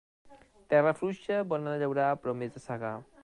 [0.73, 2.99] Terra fluixa, bona de llaurar, però més de segar.